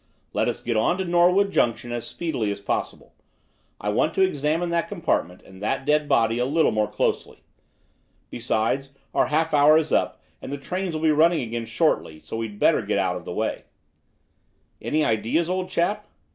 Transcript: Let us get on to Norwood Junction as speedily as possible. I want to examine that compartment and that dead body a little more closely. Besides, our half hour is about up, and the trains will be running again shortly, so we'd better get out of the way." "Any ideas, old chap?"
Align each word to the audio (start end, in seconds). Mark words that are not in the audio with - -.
Let 0.33 0.47
us 0.47 0.61
get 0.63 0.75
on 0.75 0.97
to 0.97 1.05
Norwood 1.05 1.51
Junction 1.51 1.91
as 1.91 2.07
speedily 2.07 2.51
as 2.51 2.59
possible. 2.59 3.13
I 3.79 3.89
want 3.89 4.15
to 4.15 4.23
examine 4.23 4.69
that 4.71 4.87
compartment 4.89 5.43
and 5.43 5.61
that 5.61 5.85
dead 5.85 6.09
body 6.09 6.39
a 6.39 6.45
little 6.47 6.71
more 6.71 6.87
closely. 6.87 7.43
Besides, 8.31 8.93
our 9.13 9.27
half 9.27 9.53
hour 9.53 9.77
is 9.77 9.91
about 9.91 10.03
up, 10.05 10.21
and 10.41 10.51
the 10.51 10.57
trains 10.57 10.95
will 10.95 11.03
be 11.03 11.11
running 11.11 11.41
again 11.41 11.67
shortly, 11.67 12.19
so 12.19 12.37
we'd 12.37 12.57
better 12.57 12.81
get 12.81 12.97
out 12.97 13.15
of 13.15 13.25
the 13.25 13.31
way." 13.31 13.65
"Any 14.81 15.05
ideas, 15.05 15.47
old 15.51 15.69
chap?" 15.69 16.07